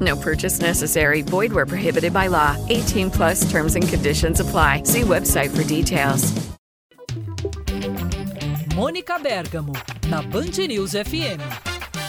[0.00, 1.22] No purchase necessary.
[1.22, 2.56] Void where prohibited by law.
[2.68, 4.82] 18 plus terms and conditions apply.
[4.84, 6.32] See website for details.
[8.74, 9.72] Mônica Bergamo,
[10.08, 11.40] na Band News FM.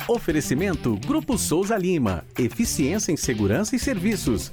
[0.07, 2.23] Oferecimento Grupo Souza Lima.
[2.37, 4.51] Eficiência em Segurança e Serviços.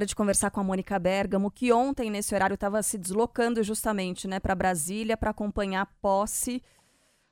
[0.00, 4.26] Hora de conversar com a Mônica Bergamo, que ontem, nesse horário, estava se deslocando justamente
[4.26, 6.62] né, para Brasília para acompanhar a posse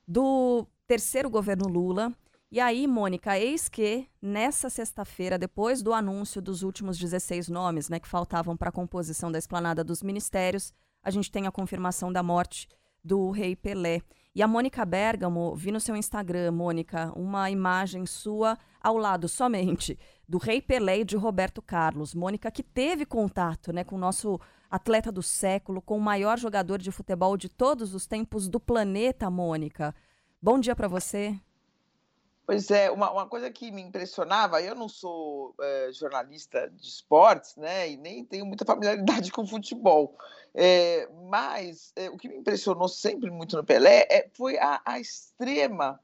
[0.07, 2.13] do terceiro governo Lula.
[2.51, 7.99] E aí, Mônica, eis que nessa sexta-feira, depois do anúncio dos últimos 16 nomes né,
[7.99, 10.71] que faltavam para a composição da esplanada dos ministérios,
[11.01, 12.67] a gente tem a confirmação da morte
[13.03, 14.01] do rei Pelé.
[14.35, 19.97] E a Mônica Bergamo, vi no seu Instagram, Mônica, uma imagem sua ao lado somente
[20.27, 22.13] do Rei Pelé e de Roberto Carlos.
[22.13, 24.39] Mônica, que teve contato né, com o nosso
[24.69, 29.29] atleta do século, com o maior jogador de futebol de todos os tempos do planeta,
[29.29, 29.95] Mônica.
[30.41, 31.35] Bom dia para você.
[32.49, 37.55] Pois é, uma, uma, coisa que me impressionava, eu não sou é, jornalista de esportes,
[37.55, 40.17] né, e nem tenho muita familiaridade com futebol,
[40.55, 45.99] é, mas é, o que me impressionou sempre muito no Pelé foi a, a extrema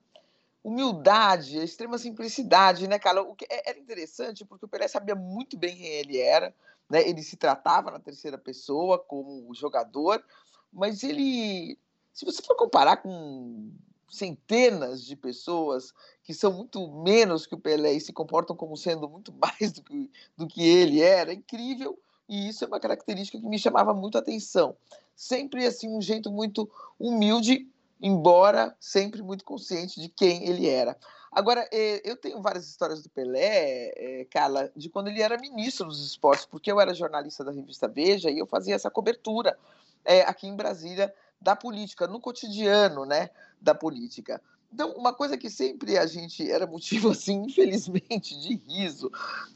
[0.63, 3.23] humildade, a extrema simplicidade, né, cara?
[3.23, 6.53] O que é, era interessante porque o Pelé sabia muito bem quem ele era,
[6.87, 7.09] né?
[7.09, 10.23] Ele se tratava na terceira pessoa como jogador,
[10.71, 11.75] mas ele,
[12.13, 13.71] se você for comparar com
[14.09, 15.93] centenas de pessoas
[16.23, 19.83] que são muito menos que o Pelé e se comportam como sendo muito mais do
[19.83, 21.99] que, do que ele era, é incrível.
[22.27, 24.75] E isso é uma característica que me chamava muito a atenção.
[25.15, 27.67] Sempre assim um jeito muito humilde
[28.01, 30.97] embora sempre muito consciente de quem ele era.
[31.31, 35.87] Agora, eh, eu tenho várias histórias do Pelé, eh, Carla, de quando ele era ministro
[35.87, 39.57] dos esportes, porque eu era jornalista da revista Veja e eu fazia essa cobertura
[40.03, 43.29] é, aqui em Brasília da política, no cotidiano né,
[43.61, 44.41] da política.
[44.73, 49.11] Então, uma coisa que sempre a gente era motivo, assim, infelizmente, de riso,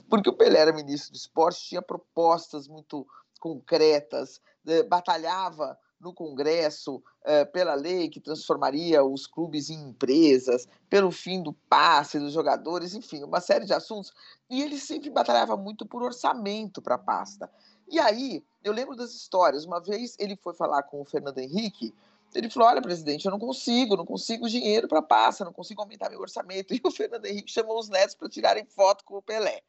[0.10, 3.06] porque o Pelé era ministro do esporte, tinha propostas muito
[3.40, 4.42] concretas,
[4.88, 11.52] batalhava no Congresso eh, pela lei que transformaria os clubes em empresas, pelo fim do
[11.52, 14.14] passe dos jogadores, enfim, uma série de assuntos.
[14.50, 17.52] E ele sempre batalhava muito por orçamento para a pasta.
[17.90, 19.66] E aí, eu lembro das histórias.
[19.66, 21.94] Uma vez ele foi falar com o Fernando Henrique.
[22.34, 25.82] Ele falou: Olha, presidente, eu não consigo, não consigo dinheiro para a pasta, não consigo
[25.82, 26.74] aumentar meu orçamento.
[26.74, 29.62] E o Fernando Henrique chamou os netos para tirarem foto com o Pelé.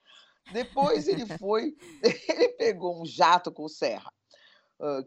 [0.52, 1.76] Depois ele foi,
[2.28, 4.12] ele pegou um jato com o Serra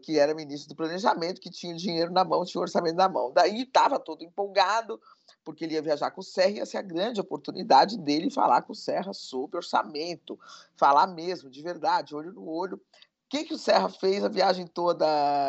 [0.02, 3.08] que era ministro do Planejamento, que tinha o dinheiro na mão, tinha o orçamento na
[3.08, 3.32] mão.
[3.32, 5.00] Daí estava todo empolgado,
[5.44, 8.62] porque ele ia viajar com o Serra e ia ser a grande oportunidade dele falar
[8.62, 10.38] com o Serra sobre orçamento,
[10.76, 12.76] falar mesmo, de verdade, olho no olho.
[12.76, 12.80] O
[13.28, 15.06] que, que o Serra fez a viagem toda,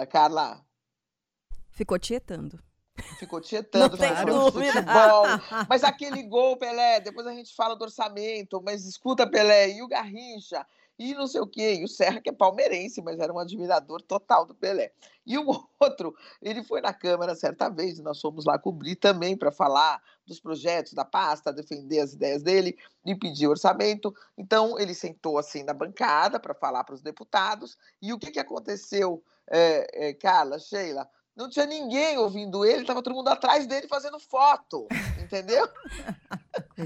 [0.09, 0.65] Carla?
[1.71, 2.59] Ficou tietando.
[3.19, 5.25] Ficou tietando, falando de futebol.
[5.69, 9.87] Mas aquele gol, Pelé, depois a gente fala do orçamento, mas escuta, Pelé, e o
[9.87, 10.65] Garrincha,
[10.97, 11.75] e não sei o quê.
[11.75, 14.93] E o Serra, que é palmeirense, mas era um admirador total do Pelé.
[15.25, 15.45] E o
[15.79, 20.39] outro, ele foi na Câmara certa vez, nós fomos lá cobrir também para falar dos
[20.39, 24.13] projetos da pasta, defender as ideias dele e pedir orçamento.
[24.37, 27.77] Então, ele sentou assim na bancada para falar para os deputados.
[28.01, 31.07] E o que, que aconteceu, é, é, Carla, Sheila?
[31.35, 34.87] Não tinha ninguém ouvindo ele, estava todo mundo atrás dele fazendo foto,
[35.21, 35.67] entendeu?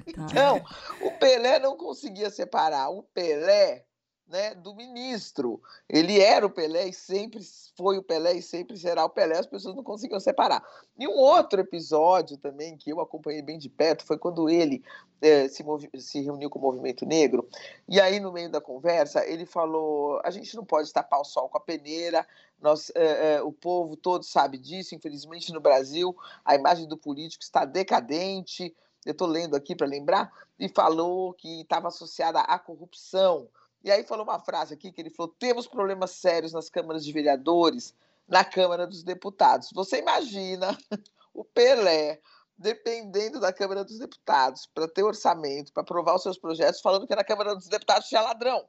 [0.08, 0.60] então,
[1.04, 3.86] o Pelé não conseguia separar o Pelé
[4.30, 5.62] né, do ministro.
[5.90, 7.42] Ele era o Pelé e sempre
[7.76, 10.64] foi o Pelé e sempre será o Pelé, as pessoas não conseguiam separar.
[10.98, 14.84] E um outro episódio também que eu acompanhei bem de perto foi quando ele
[15.22, 15.64] é, se,
[15.98, 17.50] se, reuniu com o movimento negro,
[17.88, 21.50] e aí no meio da conversa ele falou: a gente não pode tapar o sol
[21.50, 22.26] com a peneira,
[22.62, 26.16] nós, é, é, o povo todo sabe disso, infelizmente no Brasil
[26.46, 28.76] a imagem do político está decadente.
[29.06, 30.30] Eu estou lendo aqui para lembrar,
[30.60, 33.48] e falou que estava associada à corrupção.
[33.84, 37.12] E aí falou uma frase aqui que ele falou: temos problemas sérios nas câmaras de
[37.12, 37.96] vereadores,
[38.28, 39.70] na Câmara dos Deputados.
[39.74, 40.78] Você imagina
[41.34, 42.22] o Pelé
[42.58, 47.16] dependendo da Câmara dos Deputados para ter orçamento, para aprovar os seus projetos, falando que
[47.16, 48.68] na Câmara dos Deputados tinha ladrão.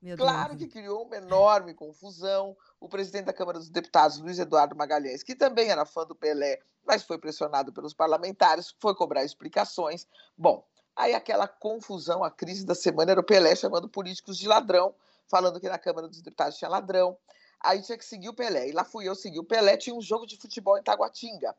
[0.00, 0.70] Meu claro Deus.
[0.70, 2.56] que criou uma enorme confusão.
[2.78, 6.60] O presidente da Câmara dos Deputados, Luiz Eduardo Magalhães, que também era fã do Pelé,
[6.86, 10.06] mas foi pressionado pelos parlamentares, foi cobrar explicações.
[10.36, 10.64] Bom,
[10.96, 14.94] Aí aquela confusão, a crise da semana era o Pelé chamando políticos de ladrão,
[15.28, 17.16] falando que na Câmara dos Deputados tinha ladrão.
[17.60, 18.68] Aí tinha que seguir o Pelé.
[18.68, 21.54] E lá fui eu seguir o Pelé, tinha um jogo de futebol em Taguatinga.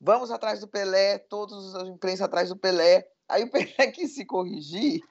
[0.00, 3.08] Vamos atrás do Pelé, todos a imprensa atrás do Pelé.
[3.28, 5.02] Aí o Pelé quis se corrigir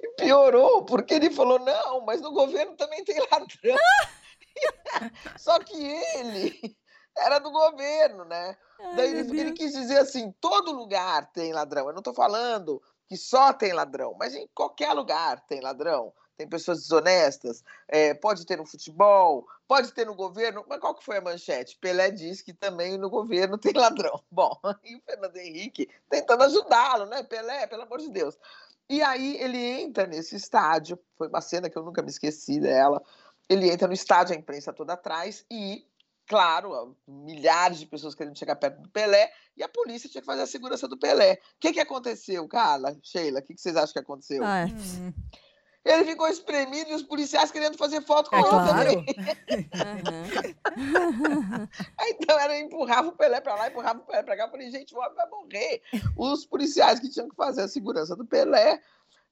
[0.00, 3.76] e piorou, porque ele falou: não, mas no governo também tem ladrão.
[5.38, 6.76] Só que ele
[7.16, 8.56] era do governo, né?
[8.80, 11.86] Ai, Daí ele, ele, quis dizer assim: todo lugar tem ladrão.
[11.86, 16.12] Eu não estou falando que só tem ladrão, mas em qualquer lugar tem ladrão.
[16.36, 20.64] Tem pessoas desonestas, é, pode ter no futebol, pode ter no governo.
[20.66, 21.76] Mas qual que foi a manchete?
[21.78, 24.20] Pelé diz que também no governo tem ladrão.
[24.30, 27.22] Bom, e o Fernando Henrique tentando ajudá-lo, né?
[27.22, 28.36] Pelé, pelo amor de Deus.
[28.88, 33.02] E aí ele entra nesse estádio, foi uma cena que eu nunca me esqueci dela.
[33.48, 35.86] Ele entra no estádio, a imprensa toda atrás, e
[36.26, 40.42] claro, milhares de pessoas querendo chegar perto do Pelé, e a polícia tinha que fazer
[40.42, 41.34] a segurança do Pelé.
[41.34, 43.40] O que, que aconteceu, Carla, Sheila?
[43.40, 44.42] O que, que vocês acham que aconteceu?
[44.44, 45.12] Ah, hum.
[45.84, 48.90] Ele ficou espremido e os policiais querendo fazer foto com é, ele claro.
[50.78, 51.68] uhum.
[52.08, 54.44] então era empurrava o Pelé para lá, empurrava o Pelé para cá.
[54.44, 55.82] Eu falei, gente, o homem vai morrer.
[56.16, 58.80] Os policiais que tinham que fazer a segurança do Pelé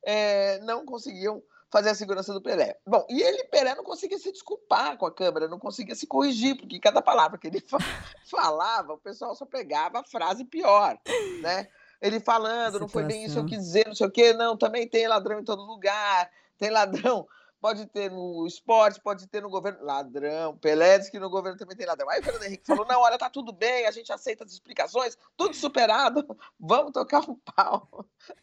[0.04, 1.40] é, não conseguiam
[1.70, 2.76] fazer a segurança do Pelé.
[2.86, 6.56] Bom, e ele, Pelé, não conseguia se desculpar com a câmera, não conseguia se corrigir,
[6.56, 7.62] porque cada palavra que ele
[8.28, 10.98] falava, o pessoal só pegava a frase pior,
[11.40, 11.68] né?
[12.02, 14.56] Ele falando, não foi bem isso que eu quis dizer, não sei o quê, não,
[14.56, 17.26] também tem ladrão em todo lugar, tem ladrão
[17.60, 19.84] pode ter no esporte, pode ter no governo.
[19.84, 20.56] Ladrão.
[20.56, 22.08] Pelé diz que no governo também tem ladrão.
[22.08, 25.16] Aí o Fernando Henrique falou: não, olha, tá tudo bem, a gente aceita as explicações,
[25.36, 26.24] tudo superado,
[26.58, 28.06] vamos tocar um pau.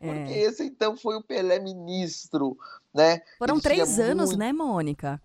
[0.00, 0.06] É.
[0.06, 2.56] Porque esse, então, foi o Pelé ministro,
[2.94, 3.20] né?
[3.38, 4.38] Foram Ele três anos, muito...
[4.38, 5.20] né, Mônica?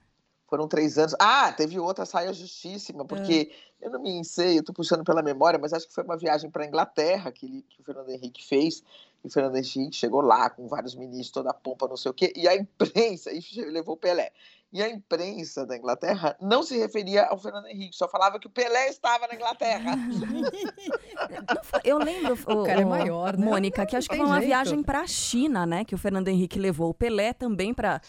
[0.51, 1.15] Foram três anos.
[1.17, 3.49] Ah, teve outra saia justíssima, porque
[3.81, 3.87] é.
[3.87, 6.51] eu não me sei, eu tô puxando pela memória, mas acho que foi uma viagem
[6.51, 8.83] para Inglaterra que, ele, que o Fernando Henrique fez
[9.23, 12.13] e o Fernando Henrique chegou lá com vários ministros, toda a pompa, não sei o
[12.13, 14.33] quê, e a imprensa, e levou o Pelé.
[14.73, 18.49] E a imprensa da Inglaterra não se referia ao Fernando Henrique, só falava que o
[18.49, 19.95] Pelé estava na Inglaterra.
[21.83, 23.45] Eu lembro, o, o cara é maior, né?
[23.45, 24.47] Mônica, que acho que foi uma jeito.
[24.47, 25.85] viagem para a China, né?
[25.85, 28.01] Que o Fernando Henrique levou o Pelé também para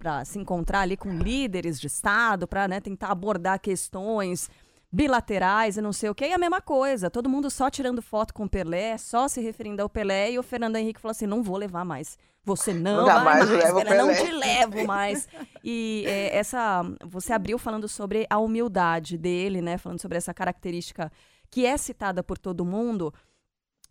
[0.00, 4.48] para se encontrar ali com líderes de Estado, para né, tentar abordar questões
[4.90, 8.32] bilaterais e não sei o que, e a mesma coisa, todo mundo só tirando foto
[8.32, 11.42] com o Pelé, só se referindo ao Pelé, e o Fernando Henrique falou assim, não
[11.42, 12.18] vou levar mais.
[12.42, 15.28] Você não Nunca vai mais, mais Pelé, não te levo mais.
[15.62, 21.12] E é, essa, você abriu falando sobre a humildade dele, né, falando sobre essa característica
[21.50, 23.12] que é citada por todo mundo,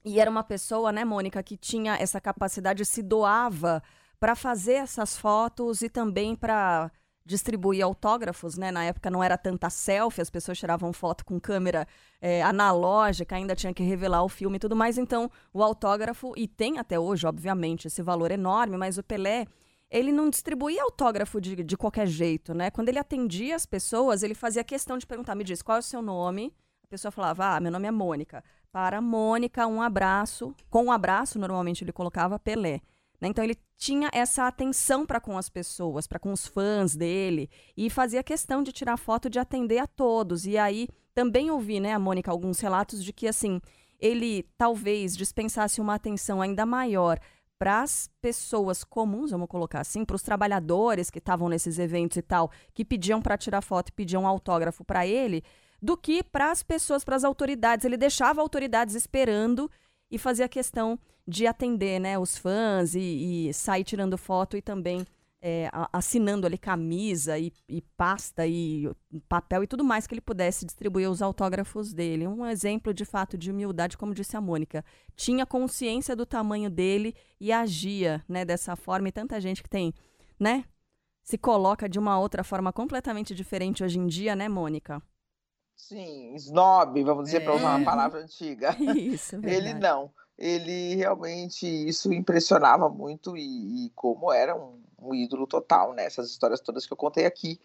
[0.03, 3.83] e era uma pessoa, né, Mônica, que tinha essa capacidade, se doava
[4.19, 6.91] para fazer essas fotos e também para
[7.29, 8.71] distribuir autógrafos, né?
[8.71, 11.87] Na época não era tanta selfie, as pessoas tiravam foto com câmera
[12.19, 14.97] é, analógica, ainda tinha que revelar o filme e tudo mais.
[14.97, 19.45] Então, o autógrafo, e tem até hoje, obviamente, esse valor enorme, mas o Pelé,
[19.91, 22.71] ele não distribuía autógrafo de, de qualquer jeito, né?
[22.71, 25.83] Quando ele atendia as pessoas, ele fazia questão de perguntar, me diz, qual é o
[25.83, 26.51] seu nome?
[26.83, 28.43] A pessoa falava, ah, meu nome é Mônica.
[28.71, 30.55] Para Mônica, um abraço.
[30.67, 32.81] Com um abraço, normalmente ele colocava Pelé.
[33.19, 33.27] Né?
[33.27, 37.89] Então ele tinha essa atenção para com as pessoas, para com os fãs dele, e
[37.89, 40.45] fazia questão de tirar foto de atender a todos.
[40.45, 43.59] E aí também ouvi, né, a Mônica, alguns relatos de que assim
[43.99, 47.19] ele talvez dispensasse uma atenção ainda maior
[47.57, 52.21] para as pessoas comuns, vamos colocar assim, para os trabalhadores que estavam nesses eventos e
[52.21, 55.43] tal, que pediam para tirar foto e pediam autógrafo para ele,
[55.81, 57.83] do que para as pessoas, para as autoridades.
[57.83, 59.69] Ele deixava autoridades esperando
[60.09, 60.97] e fazia questão
[61.29, 65.05] de atender né, os fãs e, e sair tirando foto e também
[65.41, 68.91] é, assinando ali camisa e, e, pasta e
[69.27, 72.27] papel e tudo mais que ele pudesse distribuir os autógrafos dele.
[72.27, 74.83] Um exemplo de fato de humildade, como disse a Mônica.
[75.15, 79.07] Tinha consciência do tamanho dele e agia né, dessa forma.
[79.07, 79.93] E tanta gente que tem,
[80.39, 80.65] né?
[81.23, 85.01] Se coloca de uma outra forma completamente diferente hoje em dia, né, Mônica?
[85.75, 87.39] Sim, snob, vamos dizer, é.
[87.41, 88.75] para usar uma palavra antiga.
[88.97, 89.69] Isso, verdade.
[89.69, 90.11] Ele não.
[90.39, 96.05] Ele realmente, isso impressionava muito e, e como era um um ídolo total, né?
[96.05, 97.59] Essas histórias todas que eu contei aqui,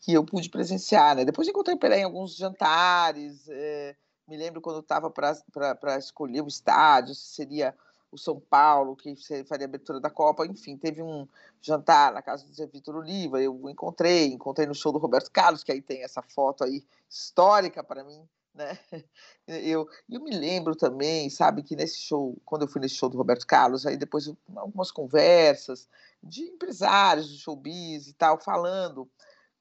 [0.00, 1.24] que eu pude presenciar, né?
[1.24, 3.94] Depois encontrei Pelé em alguns jantares, é,
[4.26, 7.74] me lembro quando estava para escolher o estádio, se seria
[8.10, 9.14] o São Paulo, que
[9.46, 11.28] faria a abertura da Copa, enfim, teve um
[11.60, 15.62] jantar na casa do Zé Vitor Oliva, eu encontrei, encontrei no show do Roberto Carlos,
[15.62, 18.20] que aí tem essa foto aí histórica para mim,
[18.60, 18.78] né?
[19.48, 23.18] Eu, eu me lembro também, sabe, que nesse show, quando eu fui nesse show do
[23.18, 25.88] Roberto Carlos, aí depois eu, algumas conversas
[26.22, 29.10] de empresários do showbiz e tal, falando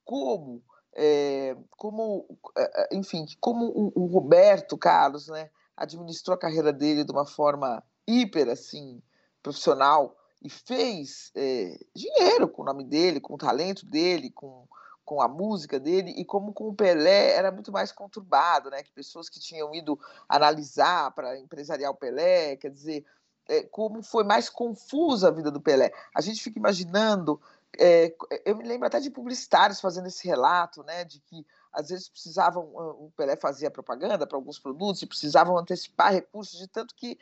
[0.06, 0.62] como,
[0.94, 7.12] é, como eh, enfim, como o, o, Roberto Carlos, né, administrou a carreira dele de
[7.12, 9.02] uma forma hiper, assim,
[9.42, 14.68] profissional e fez é, dinheiro com o nome dele, com o talento dele, com
[15.10, 18.84] com a música dele e como com o Pelé era muito mais conturbado, né?
[18.84, 20.00] Que pessoas que tinham ido
[20.30, 23.04] analisar para empresariar o Pelé, quer dizer,
[23.48, 25.92] é, como foi mais confusa a vida do Pelé.
[26.14, 27.42] A gente fica imaginando,
[27.76, 31.04] é, eu me lembro até de publicitários fazendo esse relato, né?
[31.04, 36.14] De que às vezes precisavam, o Pelé fazia propaganda para alguns produtos e precisavam antecipar
[36.14, 37.18] recursos de tanto que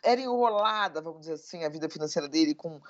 [0.00, 2.80] era enrolada, vamos dizer assim, a vida financeira dele com.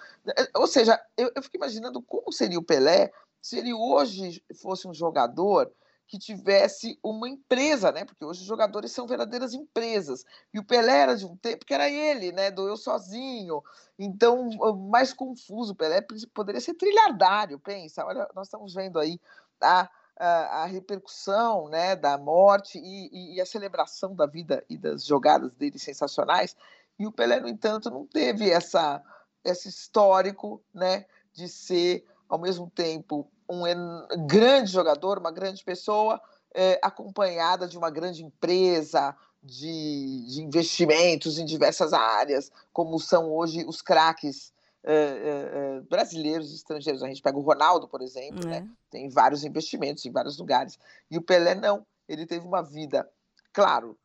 [0.55, 3.11] Ou seja, eu, eu fico imaginando como seria o Pelé
[3.47, 5.73] se ele hoje fosse um jogador
[6.09, 8.05] que tivesse uma empresa, né?
[8.05, 10.25] Porque hoje os jogadores são verdadeiras empresas.
[10.53, 12.51] E o Pelé era de um tempo que era ele, né?
[12.51, 13.63] Do eu sozinho.
[13.97, 14.51] Então,
[14.91, 15.73] mais confuso.
[15.73, 18.05] O Pelé poderia ser trilhardário, pensa.
[18.05, 19.21] Olha, nós estamos vendo aí
[19.61, 19.89] a,
[20.19, 25.53] a, a repercussão né, da morte e, e, a celebração da vida e das jogadas
[25.55, 26.57] dele sensacionais.
[26.99, 29.01] E o Pelé, no entanto, não teve essa,
[29.45, 36.21] esse histórico né, de ser, ao mesmo tempo, um grande jogador, uma grande pessoa,
[36.55, 43.65] é, acompanhada de uma grande empresa, de, de, investimentos em diversas áreas, como são hoje
[43.67, 47.03] os craques é, é, brasileiros e estrangeiros.
[47.03, 48.69] A gente pega o Ronaldo, por exemplo, né?
[48.91, 50.79] Tem vários investimentos em vários lugares.
[51.11, 53.09] E o Pelé não, ele teve uma vida,
[53.53, 53.97] claro,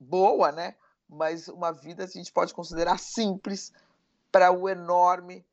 [0.00, 0.74] boa, né?
[1.08, 3.72] mas uma vida a gente pode considerar simples
[4.30, 5.44] para o enorme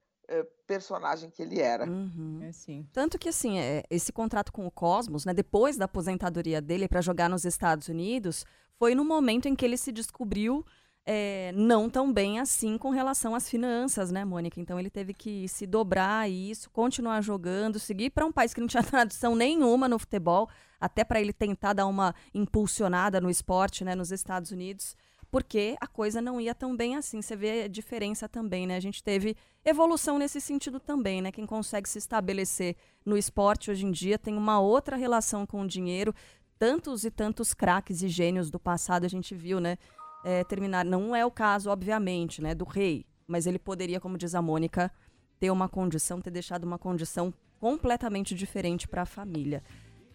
[0.66, 1.86] personagem que ele era.
[1.86, 2.40] Uhum.
[2.42, 2.50] É,
[2.92, 7.02] Tanto que, assim, é, esse contrato com o Cosmos, né, depois da aposentadoria dele para
[7.02, 8.46] jogar nos Estados Unidos,
[8.78, 10.66] foi no momento em que ele se descobriu
[11.06, 14.60] é, não tão bem assim com relação às finanças, né, Mônica?
[14.60, 18.62] Então ele teve que se dobrar a isso, continuar jogando, seguir para um país que
[18.62, 20.50] não tinha tradição nenhuma no futebol,
[20.80, 24.96] até para ele tentar dar uma impulsionada no esporte, né, nos Estados Unidos
[25.34, 27.20] porque a coisa não ia tão bem assim.
[27.20, 28.76] Você vê a diferença também, né?
[28.76, 29.36] A gente teve
[29.66, 31.32] evolução nesse sentido também, né?
[31.32, 35.68] Quem consegue se estabelecer no esporte hoje em dia tem uma outra relação com o
[35.68, 36.14] dinheiro.
[36.60, 39.80] Tantos e tantos craques e gênios do passado a gente viu, né?
[40.24, 40.86] É, terminar.
[40.86, 42.54] Não é o caso, obviamente, né?
[42.54, 44.92] Do rei, mas ele poderia, como diz a Mônica,
[45.40, 49.64] ter uma condição, ter deixado uma condição completamente diferente para a família.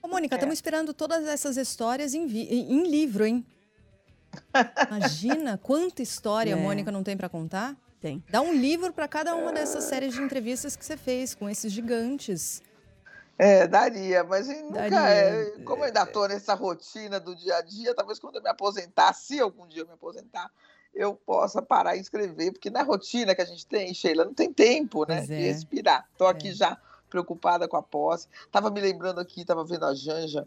[0.01, 0.55] Ô, Mônica, estamos é.
[0.55, 3.45] esperando todas essas histórias em, em livro, hein?
[4.89, 6.55] Imagina quanta história é.
[6.55, 7.77] a Mônica não tem para contar.
[8.01, 8.23] Tem.
[8.31, 11.73] Dá um livro para cada uma dessas séries de entrevistas que você fez com esses
[11.73, 12.63] gigantes.
[13.37, 14.99] É, daria, mas nunca daria.
[14.99, 18.49] É, como eu ainda estou nessa rotina do dia a dia, talvez quando eu me
[18.49, 20.51] aposentar, se algum dia eu me aposentar,
[20.95, 24.53] eu possa parar e escrever, porque na rotina que a gente tem, Sheila, não tem
[24.53, 25.39] tempo, né, de é.
[25.39, 26.07] respirar.
[26.13, 26.53] Estou aqui é.
[26.53, 28.29] já preocupada com a posse.
[28.51, 30.47] Tava me lembrando aqui, tava vendo a Janja,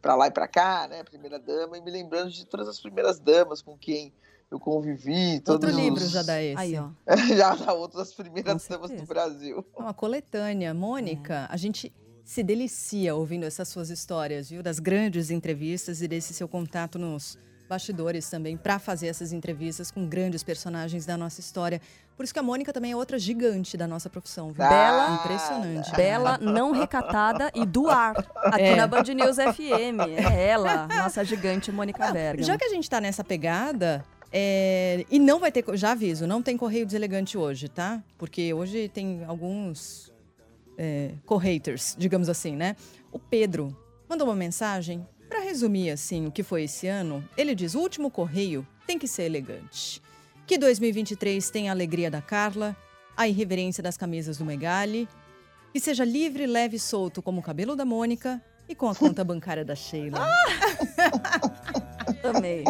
[0.00, 3.18] para lá e para cá, né, primeira dama, e me lembrando de todas as primeiras
[3.18, 4.12] damas com quem
[4.50, 5.42] eu convivi.
[5.46, 5.76] Outro os...
[5.76, 6.58] livro já dá esse.
[6.58, 6.90] Aí, ó.
[7.36, 9.64] já dá outras primeiras damas do Brasil.
[9.76, 10.72] Uma coletânea.
[10.72, 11.54] Mônica, é.
[11.54, 11.92] a gente
[12.24, 14.62] se delicia ouvindo essas suas histórias, viu?
[14.62, 20.06] Das grandes entrevistas e desse seu contato nos bastidores também para fazer essas entrevistas com
[20.06, 21.80] grandes personagens da nossa história.
[22.16, 24.50] Por isso que a Mônica também é outra gigante da nossa profissão.
[24.50, 24.64] Viu?
[24.64, 25.92] Ah, bela, impressionante.
[25.94, 28.16] Bela, não recatada e do ar.
[28.36, 28.76] Aqui é.
[28.76, 30.00] na Band News FM.
[30.28, 32.44] É ela, nossa gigante Mônica Bergamo.
[32.44, 36.42] Já que a gente está nessa pegada, É, e não vai ter, já aviso, não
[36.42, 38.02] tem correio deselegante hoje, tá?
[38.18, 40.12] Porque hoje tem alguns
[40.76, 42.76] é, correiters, digamos assim, né?
[43.10, 43.74] O Pedro
[44.06, 47.26] mandou uma mensagem para resumir assim o que foi esse ano.
[47.36, 50.00] Ele diz: o último correio tem que ser elegante.
[50.46, 52.76] Que 2023 tenha a alegria da Carla,
[53.16, 55.08] a irreverência das camisas do Megali,
[55.72, 59.22] que seja livre, leve e solto como o cabelo da Mônica e com a conta
[59.24, 60.20] bancária da Sheila.
[62.24, 62.64] Amei.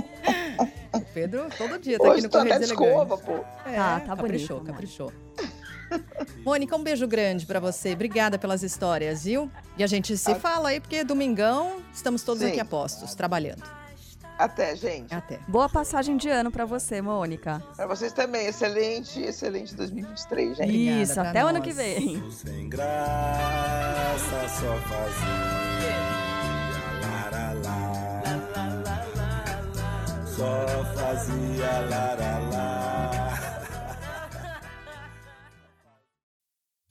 [0.92, 2.90] O Pedro todo dia tá aqui Hoje no tá Correio na Deselegante.
[2.90, 3.32] escova, pô.
[3.68, 5.12] É, Tá, tá caprichou, bonito, caprichou.
[6.44, 7.92] Mônica, um beijo grande pra você.
[7.92, 9.50] Obrigada pelas histórias, viu?
[9.76, 12.50] E a gente se fala aí, porque domingão estamos todos Sim.
[12.50, 13.62] aqui a postos, trabalhando.
[14.38, 15.12] Até, gente.
[15.12, 15.40] Até.
[15.48, 17.60] Boa passagem de ano pra você, Mônica.
[17.76, 18.46] Para vocês também.
[18.46, 20.68] Excelente, excelente 2023, gente.
[20.68, 22.30] Obrigada Isso, até o ano que vem.
[22.30, 22.88] Sem graça,
[24.48, 26.18] só fazia.
[27.64, 29.04] Lá.
[30.24, 32.87] Só fazia lara, lá.